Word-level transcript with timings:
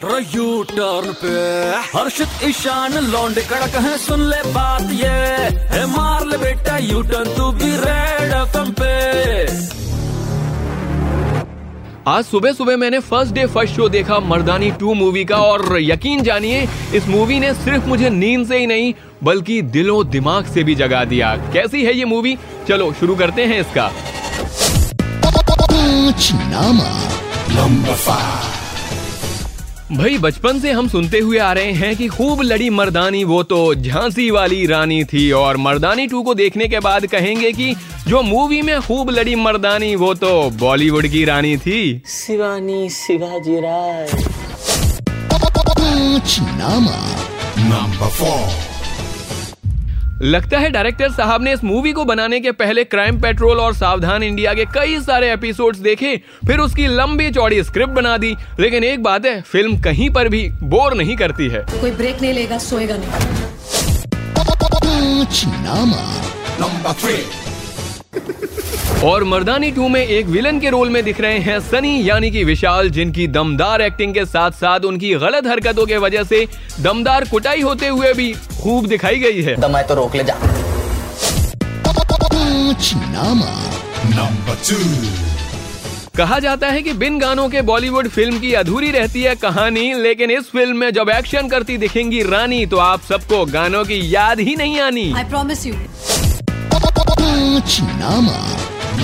U 0.00 0.62
turn 0.62 1.12
पे। 1.12 1.30
हर्षित 1.92 2.42
ईशान 2.44 2.92
लौंडे 3.04 3.40
कड़क 3.42 3.74
है 3.76 3.96
सुन 3.98 4.20
ले 4.20 4.36
बात 4.52 4.90
ये। 4.92 5.08
है 5.72 5.86
मार 5.86 6.26
ले 6.26 6.36
बेटा 6.38 6.76
यू 6.78 7.00
टर्न 7.02 7.34
तू 7.36 7.50
भी 7.52 7.70
रेड 7.76 8.32
एफएम 8.32 8.70
पे। 8.80 8.92
आज 12.10 12.24
सुबह 12.24 12.52
सुबह 12.52 12.76
मैंने 12.76 12.98
फ़र्स्ट 13.00 13.34
डे 13.34 13.46
फ़र्स्ट 13.46 13.76
शो 13.76 13.88
देखा 13.88 14.18
मर्दानी 14.20 14.70
टू 14.70 14.94
मूवी 14.94 15.24
का 15.24 15.36
और 15.36 15.80
यकीन 15.80 16.22
जानिए 16.22 16.68
इस 16.94 17.08
मूवी 17.08 17.40
ने 17.40 17.52
सिर्फ़ 17.54 17.86
मुझे 17.86 18.10
नींद 18.10 18.46
से 18.48 18.58
ही 18.58 18.66
नहीं 18.66 18.92
बल्कि 19.24 19.60
दिलो 19.62 20.02
दिमाग 20.04 20.44
से 20.44 20.64
भी 20.64 20.74
जगा 20.74 21.04
दिया। 21.04 21.36
कैसी 21.52 21.84
है 21.84 21.96
ये 21.96 22.04
मूवी 22.04 22.36
चलो 22.68 22.92
शुरू 23.00 23.16
करते 23.16 23.44
हैं 23.44 23.60
इसका। 23.60 23.90
भाई 29.92 30.18
बचपन 30.18 30.58
से 30.60 30.72
हम 30.72 30.88
सुनते 30.88 31.18
हुए 31.18 31.38
आ 31.38 31.52
रहे 31.52 31.72
हैं 31.72 31.96
कि 31.96 32.08
खूब 32.08 32.42
लड़ी 32.42 32.70
मर्दानी 32.70 33.24
वो 33.24 33.42
तो 33.42 33.74
झांसी 33.74 34.30
वाली 34.30 34.66
रानी 34.66 35.04
थी। 35.04 35.30
और 35.30 35.56
मर्दानी 35.56 36.06
टू 36.06 36.22
को 36.22 36.34
देखने 36.34 36.68
के 36.68 36.80
बाद 36.80 37.06
कहेंगे 37.06 37.52
कि 37.52 37.74
जो 38.08 38.22
मूवी 38.22 38.62
में 38.62 38.80
खूब 38.80 39.10
लड़ी 39.10 39.34
मर्दानी 39.34 39.94
वो 39.96 40.14
तो 40.14 40.50
बॉलीवुड 40.50 41.06
की 41.06 41.24
रानी 41.24 41.56
थी। 41.56 42.02
शिवानी 42.06 42.88
शिवाजी 42.90 43.60
राय। 43.60 44.08
Number 47.58 48.08
four. 48.08 48.67
लगता 50.22 50.58
है 50.58 50.70
डायरेक्टर 50.70 51.10
साहब 51.12 51.42
ने 51.42 51.52
इस 51.52 51.62
मूवी 51.64 51.92
को 51.92 52.04
बनाने 52.04 52.40
के 52.40 52.52
पहले 52.52 52.84
क्राइम 52.84 53.20
पेट्रोल 53.20 53.60
और 53.60 53.74
सावधान 53.74 54.22
इंडिया 54.22 54.54
के 54.54 54.64
कई 54.64 54.98
सारे 55.00 55.32
एपिसोड्स 55.32 55.78
देखे 55.78 56.16
फिर 56.46 56.58
उसकी 56.58 56.86
लंबी 56.86 57.30
चौड़ी 57.30 57.62
स्क्रिप्ट 57.64 57.92
बना 57.92 58.16
दी 58.16 58.34
लेकिन 58.60 58.84
एक 58.84 59.02
बात 59.02 59.26
है 59.26 59.40
फ़िल्म 59.42 59.80
कहीं 59.80 60.10
पर 60.10 60.28
भी 60.28 60.48
बोर 60.62 60.94
नहीं 60.94 61.16
करती 61.16 61.48
है। 61.48 61.64
कोई 61.70 61.90
ब्रेक 61.90 62.22
नहीं 62.22 62.32
लेगा 62.32 62.58
सोएगा 62.58 62.96
नहीं। 62.96 63.36
Number 66.60 66.92
three. 67.00 68.77
और 69.04 69.24
मर्दानी 69.24 69.70
टू 69.72 69.88
में 69.88 70.00
एक 70.00 70.26
विलन 70.26 70.58
के 70.60 70.70
रोल 70.70 70.88
में 70.90 71.02
दिख 71.04 71.20
रहे 71.20 71.38
हैं 71.38 71.58
सनी 71.60 72.08
यानी 72.08 72.30
कि 72.30 72.42
विशाल 72.44 72.88
जिनकी 72.90 73.26
दमदार 73.28 73.82
एक्टिंग 73.82 74.14
के 74.14 74.24
साथ 74.24 74.50
साथ 74.60 74.84
उनकी 74.84 75.12
गलत 75.24 75.46
हरकतों 75.46 75.84
के 75.86 75.96
वजह 75.96 76.22
से 76.22 76.46
दमदार 76.80 77.28
कुटाई 77.28 77.60
होते 77.60 77.88
हुए 77.88 78.12
भी 78.12 78.32
खूब 78.62 78.86
दिखाई 78.86 79.18
गई 79.18 79.42
है। 79.42 79.54
दमाए 79.60 79.82
तो 79.88 79.94
रोक 79.94 80.16
ले 80.16 80.24
जा. 80.24 80.34
कहा 86.16 86.38
जाता 86.38 86.68
है 86.68 86.82
कि 86.82 86.92
बिन 86.92 87.18
गानों 87.18 87.48
के 87.48 87.62
बॉलीवुड 87.62 88.08
फ़िल्म 88.08 88.38
की 88.40 88.52
अधूरी 88.60 88.90
रहती 88.90 89.22
है 89.22 89.34
कहानी 89.42 89.92
लेकिन 89.94 90.30
इस 90.30 90.50
फ़िल्म 90.50 90.76
में 90.76 90.90
जब 90.92 91.10
एक्शन 91.16 91.48
करती 91.48 91.76
दिखेंगी 91.78 92.22
रानी 92.30 92.64
तो 92.66 92.76
आप 92.86 93.02
सबको 93.08 93.44
गानों 93.52 93.84
की 93.84 94.00
याद 94.14 94.40
ही 94.40 94.56
नहीं 94.56 94.80
आनी। 94.80 95.12
I 95.16 95.24
promise 95.24 95.66
you 95.66 95.74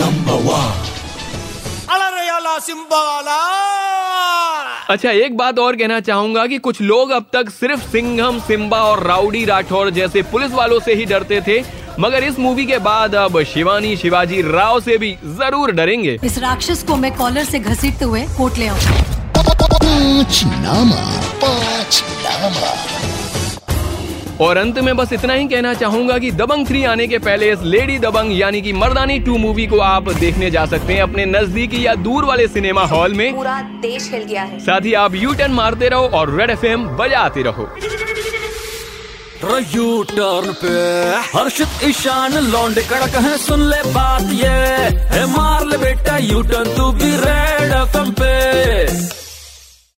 Number 0.00 0.38
one. 0.48 0.90
अच्छा 4.90 5.10
एक 5.10 5.36
बात 5.36 5.58
और 5.58 5.76
कहना 5.76 5.98
चाहूँगा 6.00 6.46
कि 6.46 6.58
कुछ 6.58 6.80
लोग 6.80 7.10
अब 7.10 7.26
तक 7.32 7.50
सिर्फ़ 7.50 7.80
सिंघम 7.90 8.38
सिम्बा 8.46 8.80
और 8.84 9.02
राउडी 9.06 9.44
राठौर 9.44 9.90
जैसे 9.98 10.22
पुलिस 10.32 10.52
वालों 10.52 10.80
से 10.80 10.94
ही 10.94 11.04
डरते 11.12 11.40
थे 11.46 11.62
मगर 12.00 12.24
इस 12.24 12.38
मूवी 12.38 12.66
के 12.66 12.78
बाद 12.86 13.14
अब 13.14 13.42
शिवानी 13.52 13.96
शिवाजी 13.96 14.42
राव 14.42 14.80
से 14.80 14.96
भी 14.98 15.12
ज़रूर 15.40 15.72
डरेंगे। 15.72 16.18
इस 16.24 16.38
राक्षस 16.38 16.82
को 16.88 16.96
मैं 16.96 17.14
कॉलर 17.16 17.44
से 17.44 17.58
घसीटते 17.58 18.04
हुए 18.04 18.22
कोट 18.36 18.58
ले 18.58 18.66
आऊँगा 18.66 18.94
और 24.42 24.56
अंत 24.56 24.78
में 24.78 24.96
बस 24.96 25.12
इतना 25.12 25.34
ही 25.34 25.46
कहना 25.48 25.72
चाहूँगा 25.74 26.18
कि 26.18 26.30
दबंग 26.32 26.66
थ्री 26.66 26.84
आने 26.84 27.06
के 27.06 27.18
पहले 27.18 27.50
इस 27.52 27.62
लेडी 27.64 27.98
दबंग 27.98 28.32
यानी 28.38 28.62
कि 28.62 28.72
मर्दानी 28.72 29.18
टू 29.18 29.36
मूवी 29.38 29.66
को 29.66 29.78
आप 29.80 30.08
देखने 30.14 30.50
जा 30.50 30.64
सकते 30.66 30.94
हैं 30.94 31.02
अपने 31.02 31.26
नजदीकी 31.26 31.86
या 31.86 31.94
दूर 31.94 32.24
वाले 32.24 32.48
सिनेमा 32.48 32.84
हॉल 32.86 33.14
में। 33.14 33.34
पूरा 33.34 33.60
देश 33.82 34.10
हिल 34.12 34.24
गया 34.24 34.42
है। 34.42 34.58
साथ 34.60 34.80
ही 34.80 34.94
आप 34.94 35.14
यू 35.14 35.32
टर्न 35.32 35.52
मारते 35.52 35.88
रहो 35.88 36.08
और 36.08 36.34
रेड 36.38 36.50
एफएम 36.50 36.86
बजाते 36.98 37.42
रहो। 37.42 37.68
यू 39.74 40.02
टर्न 40.10 40.52
पे। 40.54 40.72
हर्षित 41.28 41.68
ईशान 41.84 42.32
लौंड 42.50 42.78
कड़क 42.80 43.14
है 43.24 43.36
सुन 43.38 43.60
ले 43.60 43.80
बात 43.92 44.22
ये। 44.32 45.26
मार 45.26 45.64
ले 45.66 45.76
बेटा 45.76 46.16
यू 46.18 46.42
टर्न 46.42 46.68
तू 46.76 46.90
भी 46.92 47.10
रेड 47.10 47.12
एफएम 47.12 47.20
पे 47.20 47.31